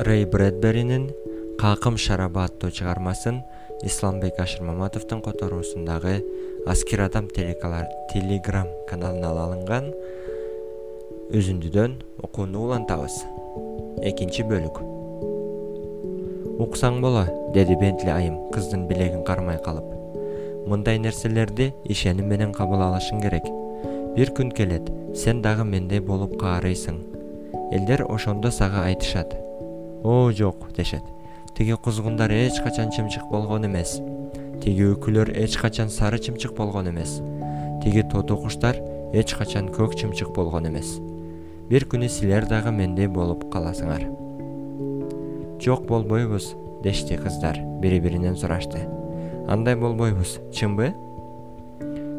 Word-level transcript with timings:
рэй 0.00 0.24
брэдберинин 0.24 1.10
какым 1.60 1.98
шараба 2.00 2.46
аттуу 2.48 2.70
чыгармасын 2.72 3.42
исламбек 3.84 4.38
ашырмаматовдун 4.40 5.20
которуусундагы 5.20 6.14
аскер 6.66 7.02
адам 7.04 7.26
телеграм 7.28 8.68
каналынан 8.88 9.36
алынган 9.42 9.90
үзүндүдөн 11.36 11.98
окууну 12.24 12.62
улантабыз. 12.64 13.18
Экинчи 14.00 14.46
бөлүк. 14.48 14.80
Уксаң 16.64 17.02
боло 17.04 17.26
деди 17.52 17.76
бентли 17.76 18.08
айым 18.14 18.40
кыздын 18.56 18.88
билегин 18.88 19.20
кармай 19.28 19.60
калып. 19.60 19.84
Мындай 20.64 20.96
нерселерди 20.98 21.74
ишеним 21.84 22.32
менен 22.32 22.56
кабыл 22.56 22.86
алышың 22.88 23.20
керек. 23.20 23.44
Бир 24.16 24.32
күн 24.32 24.48
келет 24.56 24.88
сен 25.12 25.44
дагы 25.44 25.68
мендей 25.68 26.00
болуп 26.00 26.40
каарыйсың. 26.40 27.04
Элдер 27.76 28.06
ошондо 28.08 28.50
сага 28.50 28.88
айтышат 28.88 29.36
о 30.04 30.30
жок 30.32 30.72
дешет. 30.76 31.02
Тиги 31.56 31.72
кузгундар 31.72 32.30
эч 32.30 32.60
качан 32.62 32.90
чымчык 32.90 33.28
болгон 33.30 33.66
эмес. 33.66 34.00
Тиги 34.62 34.88
үкүлөр 34.92 35.34
эч 35.36 35.56
качан 35.58 35.90
сары 35.90 36.18
чымчык 36.18 36.56
болгон 36.56 36.90
эмес. 36.90 37.20
Тиги 37.82 38.02
тоту 38.02 38.36
куштар 38.36 38.76
эч 39.12 39.34
качан 39.34 39.68
көк 39.68 39.94
чымчык 39.94 40.34
болгон 40.34 40.68
эмес. 40.68 40.98
Бир 41.68 41.84
күнү 41.84 42.08
силер 42.08 42.48
дагы 42.48 42.72
мендей 42.72 43.08
болуп 43.08 43.46
каласыңар 43.52 44.08
жок 45.60 45.86
болбойбуз 45.86 46.54
дешти 46.82 47.16
кыздар 47.16 47.58
бири 47.80 48.00
биринен 48.00 48.36
сурашты. 48.36 48.80
Андай 49.48 49.76
болбойбуз 49.76 50.38
чынбы 50.56 50.92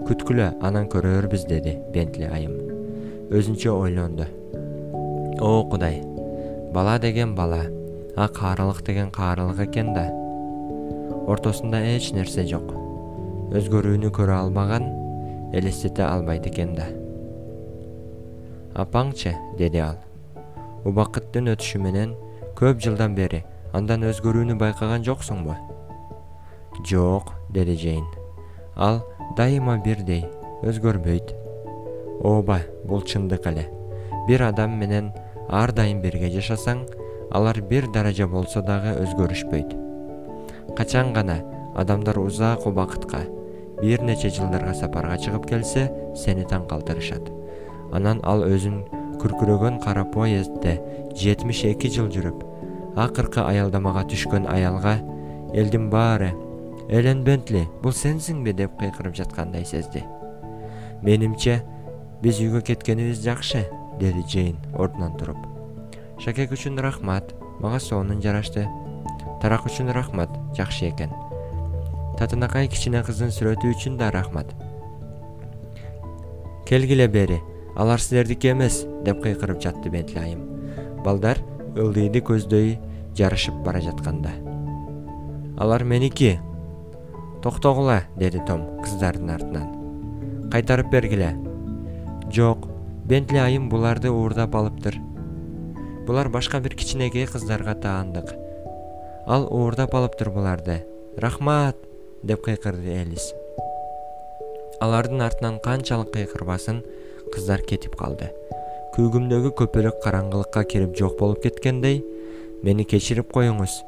күткүлө 0.05 0.51
анан 0.61 0.87
көрөрбүз 0.91 1.47
деди 1.49 1.77
бентли 1.93 2.29
айым. 2.29 2.53
Өзүнчө 3.31 3.73
ойлонду. 3.73 4.27
О 5.41 5.63
кудай 5.71 6.03
бала 6.71 6.97
деген 6.99 7.35
бала 7.35 7.65
а 8.15 8.27
каарылык 8.27 8.83
деген 8.85 9.11
каарылык 9.11 9.59
экен 9.59 9.93
да. 9.93 10.09
Ортосунда 11.27 11.79
эч 11.95 12.11
нерсе 12.11 12.45
жок. 12.47 12.71
Өзгөрүүнү 13.51 14.11
көрө 14.15 14.37
албаган 14.37 14.87
элестете 15.53 16.03
албайт 16.03 16.47
экен 16.47 16.75
да. 16.75 16.87
Апаңчы 18.75 19.35
деди 19.59 19.83
ал. 19.83 19.99
Убакыттын 20.85 21.51
өтүшү 21.53 21.81
менен 21.83 22.15
көп 22.55 22.79
жылдан 22.83 23.15
бери 23.15 23.43
андан 23.73 24.07
өзгөрүүнү 24.07 24.55
байкаган 24.59 25.03
жоксуңбу? 25.03 25.55
Жок 26.87 27.33
деди 27.51 27.75
жейн 27.75 28.07
ал 28.75 29.03
дайыма 29.37 29.77
бирдей 29.83 30.23
өзгөрбөйт 30.63 31.35
ооба 32.23 32.61
бул 32.85 33.03
чындык 33.03 33.47
эле. 33.51 33.67
Бир 34.27 34.43
адам 34.47 34.77
менен 34.79 35.11
ар 35.51 35.71
дайым 35.75 36.01
бирге 36.01 36.31
жашасаң 36.31 36.85
алар 37.31 37.61
бир 37.61 37.87
даража 37.91 38.27
болсо 38.27 38.61
дагы 38.61 38.95
өзгөрүшпөйт 39.03 39.75
качан 40.77 41.13
гана 41.13 41.41
адамдар 41.75 42.19
узак 42.19 42.65
убакытка 42.67 43.25
бир 43.81 44.01
нече 44.01 44.29
жылдарга 44.29 44.73
сапарга 44.77 45.17
чыгып 45.17 45.47
келсе 45.49 45.87
сени 46.15 46.45
таң 46.45 46.67
калтырышат. 46.69 47.31
Анан 47.91 48.21
ал 48.23 48.43
өзүн 48.45 48.83
күркүрөгөн 49.21 49.81
кара 49.83 50.05
поездде 50.05 50.77
жетимиш 51.17 51.63
эки 51.71 51.89
жыл 51.91 52.07
жүрүп 52.13 52.45
акыркы 52.99 53.41
аялдамага 53.41 54.05
түшкөн 54.11 54.47
аялга 54.51 54.99
элдин 55.53 55.89
баары 55.89 56.31
элен 56.89 57.23
бентли 57.23 57.67
бул 57.81 57.93
сенсиңби? 57.93 58.53
деп 58.53 58.77
кыйкырып 58.79 59.15
жаткандай 59.15 59.65
сезди. 59.65 60.03
Менимче 61.01 61.61
биз 62.21 62.39
үйгө 62.39 62.61
кеткенибиз 62.61 63.23
жакшы 63.23 63.65
деди 64.01 64.25
джейн 64.25 64.57
ордунан 64.73 65.13
туруп. 65.17 65.37
Шакек 66.19 66.51
үчүн 66.51 66.81
рахмат 66.81 67.35
мага 67.61 67.79
сонун 67.79 68.21
жарашты. 68.21 68.67
Тарак 69.41 69.65
үчүн 69.69 69.93
рахмат 69.93 70.33
жакшы 70.57 70.89
экен. 70.89 71.13
Татынакай 72.17 72.67
кичине 72.67 73.03
кыздын 73.05 73.31
сүрөтү 73.31 73.71
үчүн 73.71 73.97
да 74.01 74.11
рахмат. 74.11 74.49
Келгиле 76.65 77.07
бери 77.07 77.41
алар 77.75 78.01
силердики 78.01 78.51
эмес 78.51 78.83
деп 79.05 79.21
кыйкырып 79.23 79.61
жатты 79.61 79.89
бентли 79.89 80.19
айым 80.19 80.47
балдар 81.05 81.41
ылдыйды 81.75 82.21
көздөй 82.25 82.77
жарышып 83.17 83.63
бара 83.65 83.81
жатканда 83.81 84.31
алар 85.61 85.83
меники? 85.83 86.39
Токтогула 87.41 88.01
деди 88.17 88.39
том 88.47 88.81
кыздардын 88.81 89.29
артынан. 89.29 90.49
Кайтарып 90.51 90.89
бергиле 90.91 91.35
жок 92.33 92.70
бентли 93.11 93.41
айым 93.43 93.65
буларды 93.67 94.07
уурдап 94.07 94.53
алыптыр. 94.55 94.95
Булар 96.07 96.29
башка 96.31 96.61
бир 96.63 96.77
кичинекей 96.79 97.25
кыздарга 97.27 97.73
таандык. 97.75 98.29
Ал 99.27 99.49
уурдап 99.51 99.95
алыптыр 99.95 100.29
буларды. 100.31 100.77
Рахмат! 101.17 101.75
деп 102.23 102.45
кыйкырды 102.45 102.93
элис. 103.01 103.33
Алардын 104.79 105.25
артынан 105.25 105.59
канчалык 105.59 106.13
кыйкырбасын 106.13 106.85
кыздар 107.33 107.65
кетип 107.67 107.99
калды. 107.99 108.31
Күүгүмдөгү 108.95 109.53
көпөлөк 109.59 109.99
караңгылыкка 110.05 110.63
кирип 110.63 110.95
жок 110.95 111.19
болуп 111.19 111.43
кеткендей 111.43 111.99
мени 112.63 112.87
кечирип 112.87 113.27
коюңуз! 113.35 113.81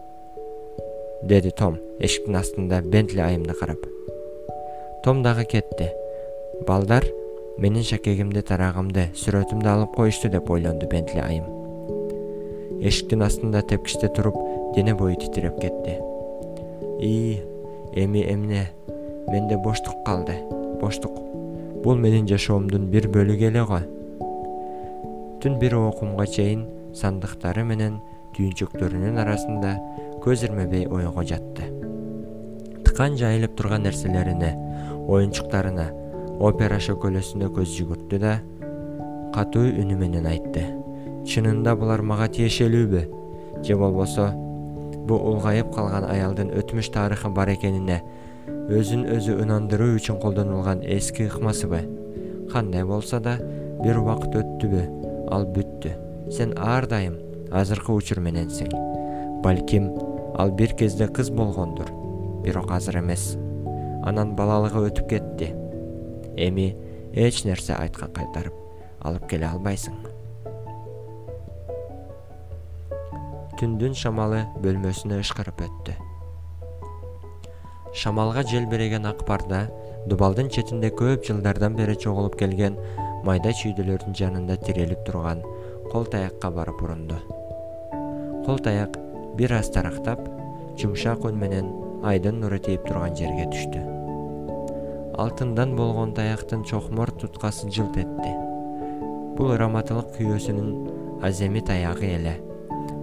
Деди 1.23 1.55
том 1.55 1.79
эшиктин 1.99 2.35
астында 2.43 2.83
бентли 2.83 3.23
айымды 3.23 3.55
карап. 3.55 3.87
Том 5.05 5.23
дагы 5.23 5.47
кетти. 5.47 5.93
Балдар 6.67 7.07
менин 7.61 7.85
шакегимди 7.85 8.41
тарагымды 8.41 9.09
сүрөтүмдү 9.17 9.69
алып 9.69 9.93
коюшту 9.95 10.29
деп 10.33 10.49
ойлонду 10.49 10.87
бентли 10.89 11.21
айым. 11.21 11.45
Эшиктин 12.81 13.21
астында 13.21 13.61
тепкичте 13.61 14.09
туруп 14.09 14.37
дене 14.75 14.95
бою 14.95 15.15
титиреп 15.19 15.59
кетти. 15.61 15.99
Ии 16.99 17.43
эми 17.93 18.25
эмне 18.25 18.69
менде 19.27 19.57
боштук 19.57 20.03
калды 20.05 20.39
боштук. 20.81 21.13
Бул 21.83 21.95
менин 21.95 22.27
жашоомдун 22.27 22.89
бир 22.89 23.07
бөлүгү 23.13 23.49
эле 23.51 23.65
го. 23.69 23.79
Түн 25.43 25.59
бир 25.61 25.77
окумга 25.77 26.25
чейин 26.25 26.65
сандыктары 26.97 27.63
менен 27.67 27.99
түйүнчөктөрүнүн 28.33 29.19
арасында 29.21 29.77
көз 30.25 30.47
ирмебей 30.47 30.87
ойго 30.87 31.21
жатты. 31.21 31.69
Тыкан 32.83 33.17
жайылып 33.19 33.55
турган 33.57 33.85
нерселерине 33.85 34.55
оюнчуктарына 35.07 36.02
опера 36.43 36.75
шөкөлөсүнө 36.83 37.47
көз 37.55 37.71
жүгүрттү 37.77 38.17
да 38.19 38.33
катуу 39.33 39.69
үнү 39.79 39.95
менен 39.95 40.25
айтты. 40.27 40.65
Чынында 41.29 41.71
булар 41.79 42.03
мага 42.03 42.27
тиешелүүбү? 42.35 43.03
Же 43.63 43.77
болбосо 43.79 44.25
бул 45.07 45.23
улгайып 45.29 45.71
калган 45.75 46.03
аялдын 46.09 46.51
өтмүш 46.59 46.89
тарыхы 46.91 47.31
бар 47.31 47.53
экенине 47.53 48.01
өзүн 48.67 49.05
өзү 49.15 49.37
ынандыруу 49.45 49.95
үчүн 49.95 50.19
колдонулган 50.19 50.83
эски 50.83 51.29
ыкмасыбы? 51.29 51.79
Кандай 52.51 52.83
болсо 52.83 53.21
да 53.23 53.37
бир 53.79 54.03
убакыт 54.03 54.35
өттүбү 54.43 54.83
ал 55.31 55.47
бүттү. 55.47 55.95
Сен 56.27 56.57
ар 56.59 56.89
дайым 56.91 57.15
азыркы 57.55 57.95
учур 57.95 58.19
мененсиң. 58.19 58.75
Балким 59.47 59.93
ал 60.35 60.51
бир 60.51 60.75
кезде 60.75 61.07
кыз 61.07 61.31
болгондур. 61.31 61.87
Бирок 62.43 62.71
азыр 62.75 62.99
эмес. 62.99 63.37
Анан 64.03 64.35
балалыгы 64.35 64.89
өтүп 64.89 65.07
кетти 65.07 65.53
эми 66.37 66.73
эч 67.13 67.43
нерсе 67.45 67.73
айткан 67.77 68.13
кайтарып 68.13 68.57
алып 69.03 69.29
келе 69.29 69.47
албайсың 69.49 69.95
түндүн 73.63 73.93
шамалы 73.95 74.41
бөлмөсүнө 74.59 75.21
ышкырып 75.23 75.61
өттү. 75.63 75.93
Шамалга 77.95 78.41
желбиреген 78.49 79.05
ак 79.07 79.21
парда 79.27 79.61
дубалдын 80.09 80.49
четинде 80.51 80.89
көп 80.91 81.23
жылдардан 81.29 81.77
бери 81.77 81.95
чогулуп 81.95 82.35
келген 82.41 82.75
майда 83.23 83.53
чүйдөлөрдүн 83.61 84.19
жанында 84.19 84.59
тирелип 84.65 85.05
турган 85.07 85.45
кол 85.93 86.09
таякка 86.11 86.51
барып 86.51 86.83
урунду. 86.83 87.21
Кол 88.43 88.59
таяк 88.59 88.99
бир 89.39 89.55
аз 89.61 89.71
тарактап 89.71 90.27
жумшак 90.75 91.23
үн 91.23 91.39
менен 91.39 91.71
айдын 92.03 92.41
нуру 92.43 92.59
тийип 92.59 92.83
турган 92.89 93.15
жерге 93.15 93.47
түштү 93.53 94.02
алтындан 95.17 95.75
болгон 95.75 96.13
таяктын 96.13 96.63
чокмор 96.65 97.11
туткасы 97.11 97.69
жылт 97.69 97.97
этти. 98.01 98.31
Бул 99.37 99.53
ыраматылык 99.53 100.15
күйөөсүнүн 100.17 101.21
аземи 101.25 101.61
таягы 101.61 102.09
эле. 102.15 102.33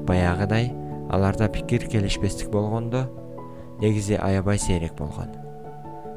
Баягыдай 0.09 0.73
аларда 1.11 1.49
пикир 1.49 1.87
келишпестик 1.87 2.51
болгондо 2.51 3.05
негизи 3.81 4.19
аябай 4.19 4.59
сейрек 4.59 4.97
болгон. 4.99 5.31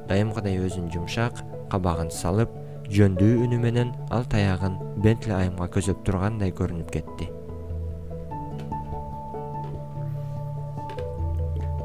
Дайымкыдай 0.09 0.57
өзүн 0.65 0.89
жумшак 0.93 1.43
кабагын 1.69 2.09
салып 2.11 2.49
жөндүү 2.89 3.45
үнү 3.45 3.59
менен 3.61 3.93
ал 4.09 4.25
таягын 4.25 4.79
бентли 5.03 5.33
айымга 5.37 5.69
көзөп 5.77 6.01
тургандай 6.05 6.51
көрүнүп 6.51 6.89
кетти. 6.89 7.29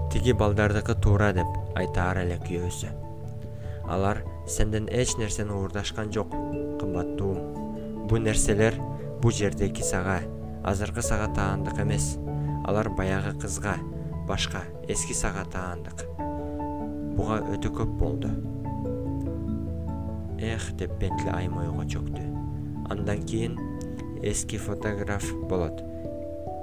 Тиги 0.09 0.33
балдардыкы 0.33 0.97
туура 0.97 1.35
деп 1.37 1.77
айтаар 1.77 2.25
эле 2.25 2.41
күйөөсү 2.49 3.08
алар 3.89 4.25
сенден 4.47 4.89
эч 4.93 5.17
нерсени 5.17 5.53
уурдашкан 5.53 6.13
жок 6.13 6.31
кымбаттуум. 6.31 8.07
Бул 8.09 8.19
нерселер 8.19 8.75
бул 9.23 9.33
жердеки 9.33 9.83
сага 9.83 10.21
азыркы 10.65 11.03
сага 11.03 11.33
таандык 11.35 11.81
эмес. 11.81 12.17
Алар 12.67 12.91
баягы 12.91 13.39
кызга 13.41 13.77
башка 14.29 14.63
эски 14.89 15.13
саат 15.13 15.53
таандык. 15.53 16.05
Буга 17.17 17.41
өтө 17.49 17.73
көп 17.73 17.95
болду. 17.99 18.29
Эх 20.39 20.71
деп 20.77 20.93
бентли 21.01 21.33
айым 21.33 21.57
ойго 21.59 21.87
чөктү. 21.89 22.23
Андан 22.93 23.25
кийин 23.25 23.57
эски 24.23 24.59
фотограф 24.59 25.25
болот. 25.49 25.81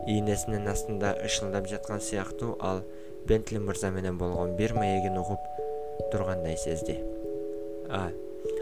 Ийнесинин 0.08 0.70
астында 0.70 1.16
ышылдап 1.26 1.68
жаткан 1.68 2.02
сыяктуу 2.02 2.56
ал 2.62 2.84
бентли 3.28 3.58
мырза 3.58 3.90
менен 3.90 4.18
болгон 4.18 4.56
бир 4.56 4.76
маегин 4.78 5.18
угуп 5.18 5.40
тургандай 6.12 6.58
сезди 6.58 7.15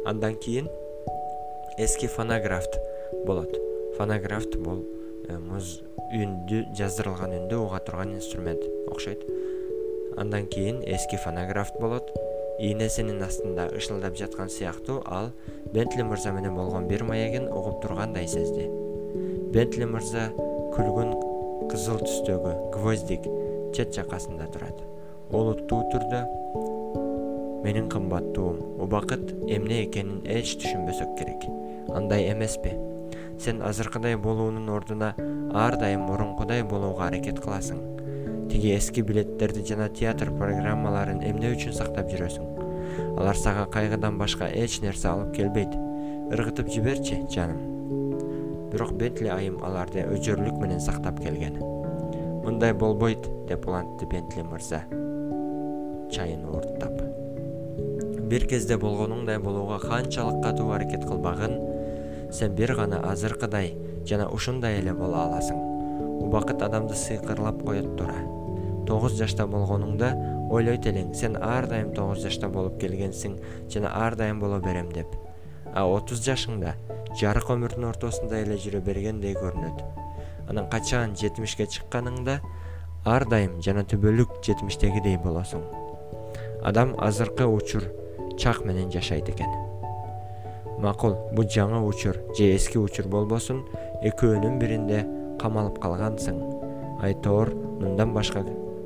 андан 0.05 0.35
кийин 0.35 0.67
эски 1.77 2.07
фонографт 2.07 2.79
болот. 3.25 3.55
Фонографт 3.97 4.57
бул 4.57 4.83
э, 5.27 5.37
муз 5.37 5.81
үндү 6.13 6.63
жаздырылган 6.77 7.33
үндү 7.37 7.57
уга 7.63 7.79
турган 7.79 8.13
инструмент 8.15 8.61
окшойт. 8.91 9.23
Андан 10.17 10.47
кийин 10.47 10.81
эски 10.83 11.17
фонографт 11.17 11.79
болот. 11.79 12.09
Ийнесинин 12.59 13.21
астында 13.25 13.65
ышылдап 13.73 14.17
жаткан 14.17 14.49
сыяктуу 14.49 15.01
ал 15.05 15.31
бентли 15.73 16.03
мырза 16.03 16.31
менен 16.31 16.53
болгон 16.55 16.87
бир 16.87 17.03
маегин 17.03 17.47
угуп 17.49 17.81
тургандай 17.81 18.27
сезди. 18.27 18.67
Бентли 19.53 19.85
мырза 19.89 20.29
күлгүн 20.75 21.15
кызыл 21.71 21.97
түстөгү 22.03 22.53
гвоздик 22.75 23.25
чет 23.73 23.95
жакасында 23.95 24.51
турат. 24.53 24.77
Олуттуу 25.33 25.81
түрдө 25.89 26.21
менин 27.63 27.89
кымбаттуум. 27.89 28.81
Убакыт 28.83 29.31
эмне 29.47 29.83
экенин 29.85 30.21
эч 30.27 30.57
түшүнбөсөк 30.59 31.15
керек. 31.17 31.47
Андай 31.95 32.31
эмеспи. 32.31 32.75
Сен 33.39 33.61
азыркыдай 33.63 34.15
болуунун 34.15 34.69
ордуна 34.69 35.13
ар 35.53 35.77
дайым 35.79 36.05
мурункудай 36.09 36.63
болууга 36.63 37.07
аракет 37.07 37.39
кыласың. 37.39 37.79
Тиги 38.51 38.75
эски 38.75 39.01
билеттерди 39.01 39.63
жана 39.65 39.89
театр 39.89 40.31
программаларын 40.31 41.23
эмне 41.23 41.53
үчүн 41.55 41.73
сактап 41.73 42.11
жүрөсүң? 42.11 42.49
Алар 43.17 43.37
сага 43.39 43.65
кайгыдан 43.71 44.17
башка 44.19 44.49
эч 44.51 44.81
нерсе 44.83 45.07
алып 45.09 45.33
келбейт. 45.37 45.73
Ыргытып 46.33 46.69
жиберчи 46.73 47.23
жаным. 47.31 48.69
Бирок 48.73 48.93
бентли 48.97 49.29
айым 49.29 49.61
аларды 49.63 50.03
өжөрлүк 50.03 50.59
менен 50.59 50.81
сактап 50.81 51.21
келген. 51.23 51.61
Мындай 52.43 52.73
болбойт 52.73 53.29
деп 53.47 53.67
улантты 53.67 54.09
бентли 54.09 54.43
мырза. 54.43 54.83
Чайын 56.13 56.45
ооруттап 56.45 57.12
бир 58.33 58.47
кезде 58.49 58.79
болгонуңдай 58.81 59.37
болууга 59.37 59.75
канчалык 59.77 60.39
катуу 60.41 60.71
аракет 60.73 61.03
кылбагын 61.05 61.51
сен 62.33 62.55
бир 62.57 62.73
гана 62.73 62.97
азыркыдай 63.11 63.75
жана 64.09 64.25
ушундай 64.33 64.79
эле 64.79 64.93
боло 64.97 65.19
аласың. 65.27 65.59
Убакыт 66.25 66.63
адамды 66.65 66.97
сыйкырлап 66.97 67.61
коет 67.61 67.91
тура 67.99 68.15
тогуз 68.89 69.19
жашта 69.19 69.45
болгонуңда 69.45 70.09
ойлойт 70.49 70.89
элең 70.89 71.13
сен 71.13 71.37
ар 71.37 71.69
дайым 71.69 71.93
тогуз 71.93 72.25
жашта 72.25 72.49
болуп 72.49 72.81
келгенсиң 72.81 73.37
жана 73.69 73.93
ар 74.01 74.17
дайым 74.17 74.41
боло 74.41 74.57
берем 74.65 74.89
деп. 74.97 75.13
А 75.75 75.85
отуз 75.85 76.25
жашыңда 76.25 76.73
жарык 77.21 77.53
өмүрдүн 77.53 77.91
ортосунда 77.93 78.41
эле 78.41 78.57
жүрө 78.57 78.81
бергендей 78.81 79.37
көрүнөт. 79.37 79.83
Анан 80.49 80.71
качан 80.73 81.13
жетимишке 81.13 81.69
чыкканыңда 81.69 82.39
ар 83.05 83.29
дайым 83.29 83.59
жана 83.61 83.85
түбөлүк 83.85 84.39
жетимиштегидей 84.41 85.21
болосуң. 85.21 85.67
Адам 86.63 86.97
азыркы 86.97 87.45
учур 87.45 87.91
чак 88.37 88.63
менен 88.65 88.91
жашайт 88.91 89.29
экен. 89.29 89.49
Макул 90.79 91.15
бул 91.31 91.45
жаңы 91.45 91.79
учур 91.87 92.17
же 92.37 92.49
эски 92.55 92.79
учур 92.81 93.07
болбосун 93.07 93.61
экөөнүн 94.03 94.57
биринде 94.59 95.03
камалып 95.39 95.79
калгансың. 95.83 96.41
Айтоор 97.03 97.53
мындан 97.79 98.13
башка 98.15 98.43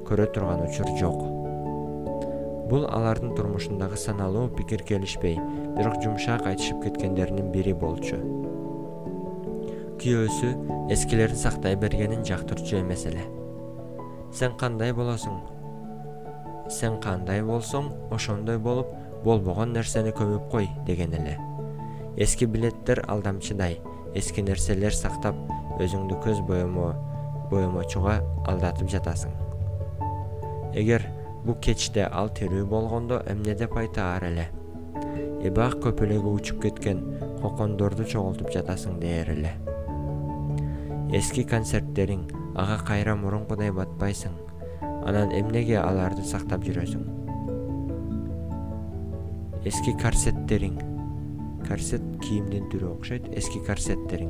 көрө 0.07 0.27
турган 0.33 0.65
учур 0.67 0.91
жок. 0.99 1.23
Бул 2.67 2.83
алардын 2.85 3.33
турмушундагы 3.35 3.97
саналуу 3.97 4.49
пикир 4.49 4.83
келишпей 4.83 5.39
бирок 5.77 6.01
жумшак 6.03 6.45
айтышып 6.45 6.83
кеткендеринин 6.83 7.51
бири 7.53 7.73
болчу. 7.73 8.19
Күйөөсү 9.97 10.51
эскилерин 10.93 11.39
сактай 11.39 11.75
бергенин 11.79 12.25
жактырчу 12.27 12.81
эмес 12.81 13.05
эле. 13.09 13.23
Сен 14.35 14.53
кандай 14.59 14.93
болосуң? 14.93 15.39
Сен 16.69 16.99
кандай 17.01 17.41
болсоң 17.41 17.87
ошондой 18.11 18.59
болуп 18.59 18.91
болбогон 19.23 19.73
нерсени 19.73 20.13
көмүп 20.15 20.49
кой 20.51 20.69
деген 20.85 21.13
эле. 21.17 21.37
Эски 22.17 22.47
билеттер 22.49 23.03
алдамчыдай 23.07 23.79
эски 24.17 24.41
нерселер 24.41 24.95
сактап 24.95 25.37
өзүңдү 25.81 26.17
көз 26.23 26.41
боемочуга 27.51 28.17
алдатып 28.49 28.89
жатасың. 28.91 29.33
Эгер 30.77 31.05
бул 31.45 31.57
кечте 31.63 32.07
ал 32.07 32.29
тирүү 32.29 32.65
болгондо 32.69 33.21
эмне 33.29 33.55
деп 33.55 33.77
айтаар 33.77 34.25
эле? 34.31 34.47
Эбак 35.45 35.77
көпөлөгү 35.85 36.33
учуп 36.39 36.63
кеткен 36.65 37.03
кокондорду 37.41 38.05
чогултуп 38.05 38.49
жатасың 38.53 38.97
дээр 39.03 39.31
эле. 39.35 39.53
Эски 41.15 41.45
концерттериң 41.47 42.25
ага 42.55 42.81
кайра 42.87 43.15
мурункудай 43.15 43.71
батпайсың. 43.71 44.33
Анан 44.81 45.31
эмнеге 45.31 45.77
аларды 45.79 46.25
сактап 46.27 46.65
жүрөсүң 46.67 47.16
эски 49.67 49.91
корсеттериң. 49.99 50.77
Корсет 51.67 52.03
кийимдин 52.23 52.69
түрү 52.71 52.93
окшойт 52.93 53.25
эски 53.35 53.59
корсеттериң. 53.67 54.29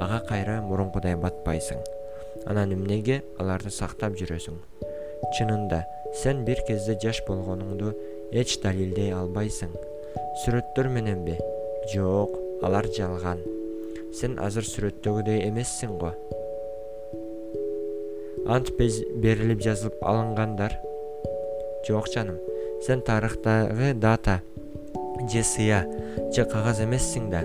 Ага 0.00 0.22
кайра 0.30 0.54
мурункудай 0.64 1.16
батпайсың. 1.20 1.82
Анан 2.48 2.72
эмнеге? 2.72 3.18
Аларды 3.42 3.68
сактап 3.74 4.16
жүрөсүң. 4.16 4.56
Чынында 5.36 5.82
сен 6.22 6.40
бир 6.48 6.62
кезде 6.68 6.96
жаш 7.02 7.20
болгонуңду 7.28 7.92
эч 8.32 8.56
далилдей 8.62 9.12
албайсың. 9.12 9.74
Сүрөттөр 10.44 10.88
мененби. 10.94 11.36
Жок 11.92 12.38
алар 12.64 12.88
жалган. 12.96 13.44
Сен 14.16 14.38
азыр 14.40 14.64
сүрөттөгүдөй 14.64 15.44
эмессиң 15.50 15.98
го. 16.00 16.14
Ант 18.48 18.72
берилип 18.80 19.60
жазылып 19.60 20.00
алынгандар. 20.00 20.80
Жок 21.84 22.08
жаным 22.14 22.40
сен 22.86 23.02
тарыхтагы 23.02 23.92
дата 23.94 24.40
же 25.28 25.42
сыя 25.44 25.84
же 26.32 26.44
кагаз 26.44 26.80
эмессиң 26.80 27.28
да. 27.30 27.42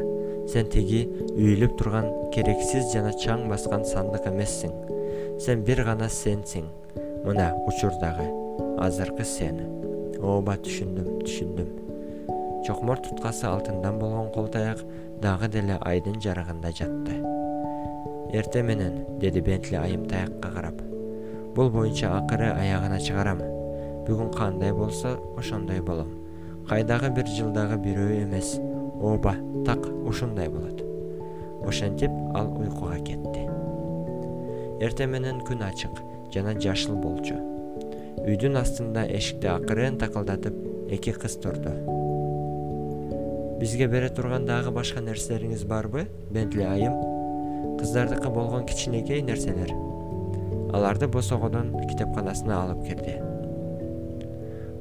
Сен 0.48 0.68
тиги 0.72 1.04
үйүлүп 1.34 1.76
турган 1.80 2.08
керексиз 2.34 2.92
жана 2.94 3.12
чаң 3.20 3.48
баскан 3.52 3.84
сандык 3.88 4.28
эмессиң. 4.30 4.72
Сен 5.44 5.64
бир 5.68 5.84
гана 5.84 6.10
сенсиң. 6.12 6.68
Мына 7.26 7.52
учурдагы 7.68 8.28
азыркы 8.84 9.26
сен 9.28 9.62
ооба 10.20 10.56
түшүндүм 10.64 11.22
түшүндүм. 11.24 11.70
Чокмор 12.68 13.04
туткасы 13.04 13.48
алтындан 13.48 14.00
болгон 14.00 14.32
кол 14.32 14.48
таяк 14.48 14.84
дагы 15.22 15.52
деле 15.52 15.78
айдын 15.82 16.20
жарыгында 16.24 16.72
жатты. 16.72 17.20
Эртең 18.34 18.68
менен 18.72 19.00
деди 19.20 19.44
бентли 19.44 19.78
айым 19.78 20.08
таякка 20.08 20.52
карап. 20.56 20.82
Бул 21.56 21.70
боюнча 21.70 22.16
акыры 22.18 22.52
аягына 22.52 23.00
чыгарам. 23.00 23.44
Бүгүн 24.08 24.34
кандай 24.36 24.74
болсо 24.74 25.18
ошондой 25.38 25.80
болом 25.82 26.23
кайдагы 26.70 27.10
бир 27.16 27.28
жылдагы 27.28 27.78
бирөө 27.84 28.24
эмес. 28.24 28.56
Ооба 29.04 29.36
так 29.66 29.86
ушундай 30.08 30.50
болот. 30.50 30.84
Ошентип 31.68 32.12
ал 32.36 32.52
уйкуга 32.58 33.00
кетти. 33.04 33.46
Эртең 34.84 35.14
менен 35.16 35.42
күн 35.48 35.64
ачык 35.68 36.00
жана 36.34 36.56
жашыл 36.60 36.96
болчу. 37.00 37.38
Үйдүн 38.24 38.60
астында 38.60 39.06
эшикти 39.08 39.48
акырын 39.52 40.00
такылдатып 40.00 40.56
эки 40.92 41.14
кыз 41.16 41.38
турду. 41.44 41.76
Бизге 43.60 43.88
бере 43.88 44.10
турган 44.10 44.46
дагы 44.46 44.72
башка 44.72 45.02
нерселериңиз 45.04 45.66
барбы 45.68 46.08
бентли 46.32 46.64
айым. 46.64 47.00
Кыздардыкы 47.80 48.30
болгон 48.30 48.66
кичинекей 48.66 49.22
нерселер? 49.22 49.72
Аларды 50.74 51.08
босогодон 51.08 51.76
китепканасына 51.88 52.64
алып 52.64 52.88
кирди 52.88 53.22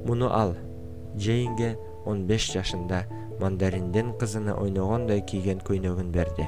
муну 0.06 0.28
ал 0.28 0.54
джейнге 1.16 1.76
он 2.06 2.26
беш 2.26 2.48
жашында 2.52 3.04
мандариндин 3.40 4.12
кызыны 4.18 4.54
ойногондой 4.54 5.20
кийген 5.20 5.60
көйнөгүн 5.66 6.10
берди. 6.14 6.46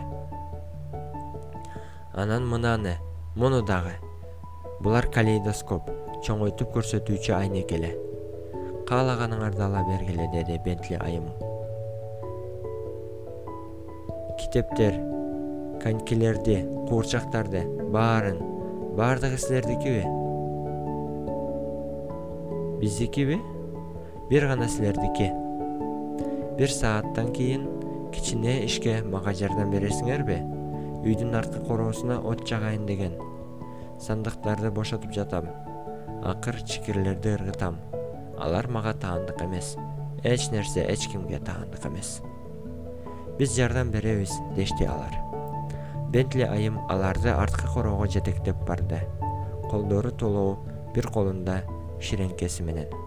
Анан 2.14 2.46
мынаны 2.46 2.96
муну 3.36 3.62
дагы? 3.62 3.94
Булар 4.80 5.08
калейдоскоп 5.10 5.90
чоңойтуп 6.26 6.74
көрсөтүүчү 6.76 7.34
айнек 7.36 7.72
эле 7.72 7.94
каалаганыңарды 8.88 9.62
ала 9.64 9.80
бергиле 9.88 10.28
деди 10.32 10.58
бентли 10.64 10.98
айым. 11.00 11.30
Китептер 14.40 14.98
конькилерди 15.82 16.60
куурчактарды 16.88 17.64
баарын 17.94 18.38
баардыгы 18.98 19.38
силердикиби 19.38 20.04
биздикиби 22.80 23.40
бир 24.30 24.46
гана 24.46 24.68
силердики. 24.68 25.32
Бир 26.56 26.70
сааттан 26.70 27.32
кийин 27.32 27.66
кичине 28.12 28.64
ишке 28.64 29.02
мага 29.04 29.34
жардам 29.36 29.68
бересиңерби? 29.74 30.38
Үйдүн 31.04 31.36
арткы 31.36 31.60
короосуна 31.66 32.16
от 32.24 32.46
жагайын 32.48 32.86
деген. 32.86 33.18
Сандыктарды 34.00 34.70
бошотуп 34.70 35.12
жатам. 35.12 35.50
Акыр 36.24 36.62
чикирлерди 36.64 37.34
ыргытам. 37.34 37.76
Алар 38.38 38.68
мага 38.68 38.94
таандык 38.94 39.42
эмес. 39.42 39.76
Эч 40.24 40.48
нерсе 40.50 40.86
эч 40.88 41.06
кимге 41.12 41.38
таандык 41.38 41.84
эмес. 41.84 42.22
Биз 43.38 43.54
жардам 43.54 43.90
беребиз 43.90 44.32
дешти 44.56 44.84
алар. 44.84 45.12
Бентли 46.08 46.48
айым 46.48 46.80
аларды 46.88 47.28
арткы 47.28 47.68
короого 47.74 48.08
жетектеп 48.08 48.56
барды. 48.66 49.04
Колдору 49.70 50.12
толуу 50.12 50.58
бир 50.94 51.10
колунда 51.10 51.62
ширеңкеси 52.00 52.62
менен 52.62 53.03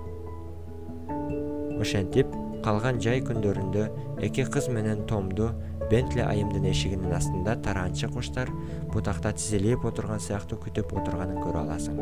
ошентип 1.82 2.34
калган 2.66 3.02
жай 3.04 3.22
күндөрүндө 3.26 3.88
эки 4.28 4.46
кыз 4.52 4.68
менен 4.74 5.06
томду 5.10 5.52
бентли 5.92 6.24
айымдын 6.26 6.66
эшигинин 6.72 7.14
астында 7.16 7.56
тараанчы 7.64 8.10
куштар 8.12 8.52
бутакта 8.94 9.32
тизилип 9.38 9.86
отурган 9.88 10.20
сыяктуу 10.20 10.60
күтүп 10.66 10.94
отурганын 11.00 11.40
көрө 11.44 11.64
аласың. 11.64 12.02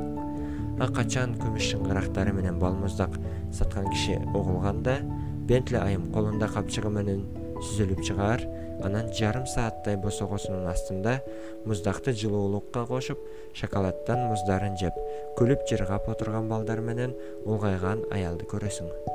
Ак 0.81 0.95
качан 0.97 1.37
күмүш 1.39 1.71
чыңгырактары 1.73 2.33
менен 2.35 2.59
балмуздак 2.59 3.15
саткан 3.53 3.87
киши 3.93 4.17
угулганда 4.33 4.99
бентли 5.47 5.77
айым 5.79 6.09
колунда 6.11 6.49
капчыгы 6.51 6.91
менен 6.91 7.23
сүзүлүп 7.61 8.01
чыгаар 8.07 8.43
анан 8.83 9.11
жарым 9.15 9.45
сааттай 9.47 9.95
босогосунун 10.01 10.67
астында 10.67 11.19
муздакты 11.65 12.11
жылуулукка 12.11 12.85
кошуп 12.89 13.21
шоколаддан 13.55 14.27
муздарын 14.31 14.75
жеп 14.81 14.97
күлүп 15.39 15.67
жыргап 15.69 16.09
отурган 16.11 16.49
балдар 16.51 16.83
менен 16.83 17.15
улгайган 17.45 18.03
аялды 18.11 18.49
көрөсүң 18.51 19.14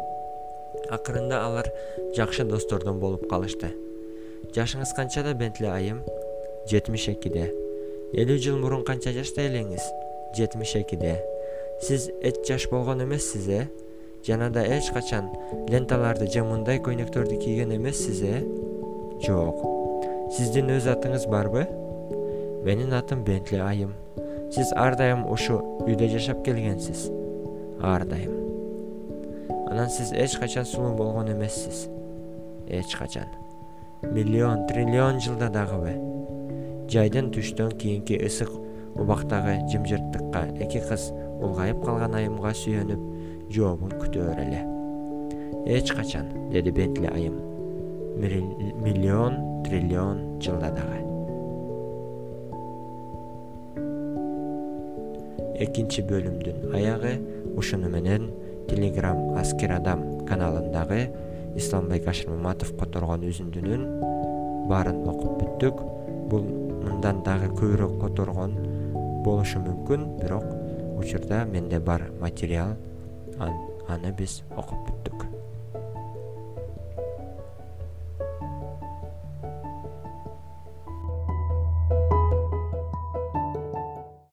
акырында 0.90 1.40
алар 1.44 1.70
жакшы 2.16 2.44
достордон 2.44 2.98
болуп 3.00 3.28
калышты. 3.30 3.70
Жашыңыз 4.54 4.94
канчада 4.96 5.34
бентли 5.34 5.68
айым? 5.70 6.00
Жетимиш 6.70 7.08
экиде. 7.12 7.50
Элүү 8.18 8.38
жыл 8.42 8.58
мурун 8.58 8.82
канча 8.86 9.12
жашта 9.14 9.44
элеңиз? 9.46 9.84
Жетимиш 10.36 10.74
экиде. 10.80 11.20
Сиз 11.82 12.08
эч 12.22 12.42
жаш 12.48 12.68
болгон 12.70 13.04
эмессиз 13.04 13.48
э? 13.48 13.68
Жана 14.26 14.50
да 14.50 14.64
эч 14.66 14.90
качан 14.92 15.30
ленталарды 15.68 16.26
же 16.26 16.42
мындай 16.44 16.80
көйнөктөрдү 16.82 17.38
кийген 17.40 17.76
эмессиз 17.76 18.22
э? 18.22 18.42
Жок. 19.26 19.62
Сиздин 20.36 20.74
өз 20.74 20.90
атыңыз 20.90 21.28
барбы? 21.30 21.64
Менин 22.66 22.92
атым 22.92 23.24
бентли 23.24 23.62
айым. 23.62 23.94
Сиз 24.50 24.74
ар 24.74 24.98
дайым 24.98 25.24
ушу 25.30 25.62
үйдө 25.86 26.10
жашап 26.10 26.44
келгенсиз. 26.44 27.08
Ар 27.80 28.04
дайым 28.04 28.39
анан 29.70 29.88
сиз 29.88 30.12
эч 30.12 30.36
качан 30.38 30.64
сулуу 30.64 30.94
болгон 30.94 31.32
эмессиз. 31.32 31.88
Эч 32.68 32.96
качан. 32.96 33.28
Миллион 34.02 34.66
триллион 34.66 35.20
жылда 35.20 35.48
дагыбы 35.48 35.94
жайдын 36.90 37.30
түштөн 37.30 37.76
кийинки 37.78 38.16
ысык 38.18 38.50
убактагы 38.98 39.60
жымжырттыкка 39.70 40.48
эки 40.58 40.80
кыз 40.88 41.10
улгайып 41.38 41.84
калган 41.84 42.16
айымга 42.18 42.50
сүйөнүп 42.50 43.52
жообун 43.54 43.94
күтөөр 44.00 44.40
эле. 44.42 44.64
Эч 45.70 45.92
качан 45.94 46.50
деди 46.50 46.72
бентли 46.74 47.06
айым. 47.06 47.38
Миллион 48.18 49.62
триллион 49.62 50.40
жылда 50.42 50.72
дагы. 50.74 50.98
Экинчи 55.60 56.02
бөлүмдүн 56.02 56.74
аягы 56.74 57.18
ушуну 57.54 57.90
менен 57.92 58.30
телеграм 58.70 59.34
аскер 59.38 59.72
адам 59.74 60.04
каналындагы 60.28 61.08
исламбек 61.58 62.06
ашырмаматов 62.12 62.70
которгон 62.78 63.26
үзүндүнүн 63.26 63.86
баарын 64.70 65.02
окуп 65.10 65.40
бүттүк. 65.42 65.82
Бул 66.30 66.46
мындан 66.84 67.24
дагы 67.26 67.50
көбүрөөк 67.58 67.98
которгон 68.04 68.54
болушу 69.26 69.58
мүмкүн 69.64 70.06
бирок 70.22 70.46
учурда 71.02 71.44
менде 71.50 71.80
бар 71.80 72.06
материал 72.20 72.76
аны 73.40 74.14
биз 74.16 74.42
окуп 74.56 74.86
бүттүк 74.86 75.19